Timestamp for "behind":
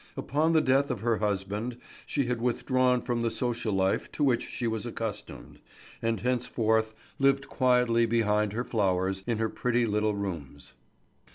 8.07-8.53